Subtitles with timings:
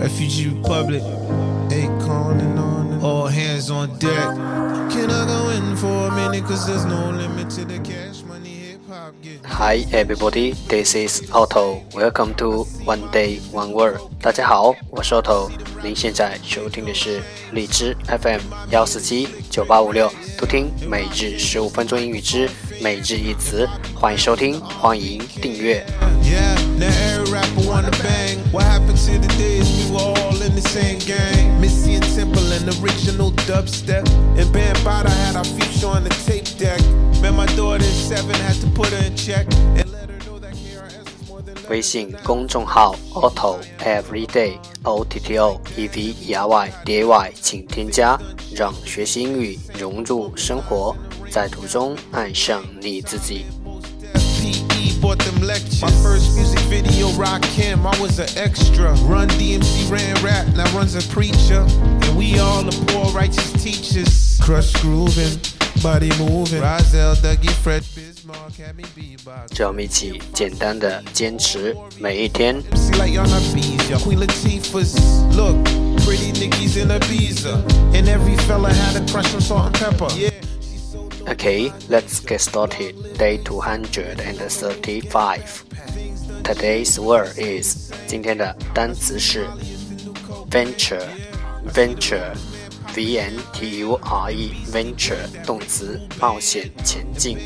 [0.00, 1.02] Refugee Republic,
[1.68, 4.34] Akon and on and all hands on deck.
[4.88, 6.42] Can I go in for a minute?
[6.48, 9.44] Cause there's no limit to the cash money hip hop get.
[9.44, 11.82] Hi everybody, this is Otto.
[11.94, 14.00] Welcome to One Day One Word.
[14.22, 15.50] 大家好，我是 Otto。
[15.82, 17.20] 您现在收听的是
[17.52, 18.40] 荔枝 FM
[18.70, 22.48] 幺四七九八五六，读听每日十五分钟英语之
[22.82, 25.84] 每日一词欢迎收听欢迎订阅。
[41.68, 47.04] 微信公众号 Otto Everyday O T o T O E y V E R Y D A
[47.04, 48.18] Y，请添加，
[48.56, 50.96] 让学习英语融入生活。
[51.30, 53.46] 在途中爱上你自己。
[55.00, 55.80] bought them lectures.
[55.82, 58.92] My first music video, Rock Kim, I was an extra.
[59.08, 61.64] Run DMC ran rap, now runs a preacher.
[62.04, 64.38] And we all the poor righteous teachers.
[64.42, 65.40] Crush grooving,
[65.82, 66.60] body moving.
[66.60, 68.84] Rizal, Dougie, Fred Bismarck, had me
[73.12, 74.00] y'all not bees, y'all.
[74.00, 74.94] Queen Latifah's
[75.34, 75.56] look,
[76.04, 76.32] pretty
[76.76, 76.88] in
[77.96, 80.18] And every fella had a crush on Salt-N-Pepa.
[80.18, 80.49] Yeah.
[81.27, 83.17] Okay, let's get started.
[83.17, 85.63] Day 235.
[86.43, 89.47] Today's word is 今天的单词是
[90.51, 91.01] venture,
[91.73, 92.35] venture,
[92.95, 97.39] v n t u r e, venture 动词冒险前进。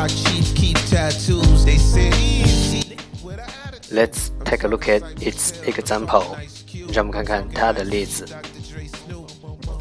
[0.00, 1.64] rock Chief Keef tattoos.
[1.64, 2.96] They said easy.
[3.22, 3.92] with an attitude.
[3.92, 6.36] Let's take a look at its example.
[6.92, 8.26] 让我们看看它的例子。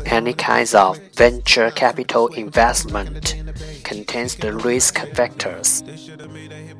[0.05, 3.35] Any kinds of venture capital investment
[3.83, 5.81] contains the risk factors.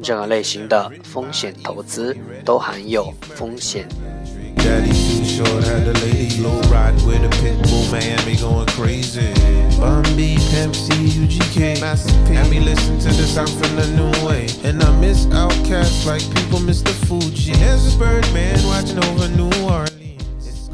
[0.03, 3.87] 任何类型的风险投资都含有风险。
[4.57, 9.31] Daddy too short, had the lady low ride with a pit bull, Miami going crazy.
[9.77, 10.38] Bumby,
[10.68, 12.50] Masterpiece.
[12.50, 13.10] Me listen to
[13.46, 14.46] from the new way.
[14.62, 17.56] And I miss outcasts like people miss the Fugees.
[17.58, 20.70] There's a watching over New Orleans.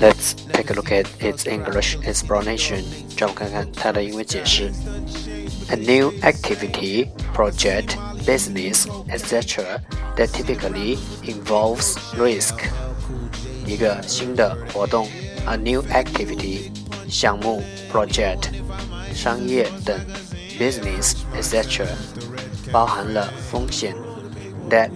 [0.00, 2.84] Let's take a look at its English explanation.
[3.16, 4.70] 让我看看它的英文解释。
[5.68, 7.96] A new activity, project,
[8.26, 9.80] business, etc.
[10.16, 12.56] that typically involves risk.
[13.66, 15.08] 一个新的活动
[15.46, 16.70] ，a new activity，
[17.08, 18.48] 项目，project。
[19.20, 19.94] 商业等
[20.58, 21.86] business etc.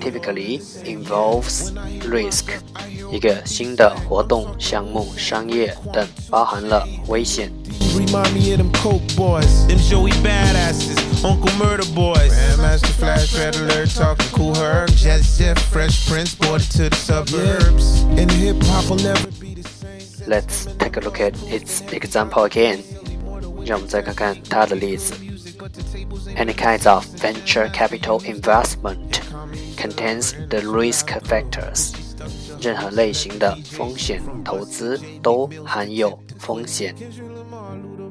[0.01, 1.75] typically involves
[2.09, 2.45] risk，
[3.13, 7.53] 一个新的活动、项目、商业等，包含了危险。
[7.95, 12.33] Remind me of them coke boys, them Joey badasses, Uncle Murder boys.
[12.33, 14.91] Grandmaster Flash, Red Alert, talking Kool Herc.
[14.93, 18.05] Jazzy Jeff, Fresh Prince, brought it to the suburbs.
[18.17, 20.27] And hip hop will never be the same.
[20.27, 22.83] Let's take a look at its example again.
[23.66, 25.14] 让我们再看看它的例子。
[26.36, 29.20] Any kinds of venture capital investment
[29.78, 31.94] contains the risk factors.
[32.62, 36.96] 任何类型的风险投资都含有风险。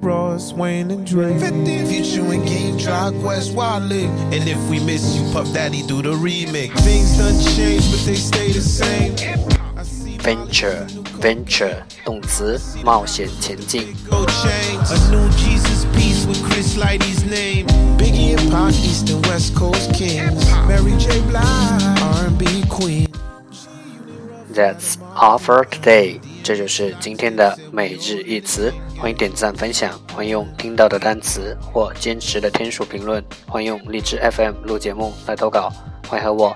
[0.01, 1.37] Ross, Wayne, and Dre.
[1.39, 4.09] 50 Future and Game, Drive West, Wale.
[4.33, 6.73] And if we miss you, Puff Daddy do the remix.
[6.81, 9.52] Things done change, but they stay the same.
[10.24, 10.88] Venture,
[11.20, 11.76] venture
[12.06, 13.94] 动词冒险前进。
[14.10, 14.90] no change.
[14.90, 17.68] A new Jesus piece with Chris Lighty's name.
[17.98, 20.46] Biggie and Pac, East and West Coast Kings.
[20.66, 21.20] Mary J.
[21.30, 23.08] Blige, R&B Queen.
[24.54, 26.22] That's all for today。
[26.42, 28.72] 这就是今天的每日一词。
[28.98, 35.70] 欢迎点赞分享，欢迎用听到的单词或坚持的天数评论，欢迎用荔枝 FM 录节目来投稿，
[36.08, 36.56] 欢迎和我